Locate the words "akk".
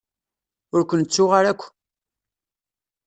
1.51-1.61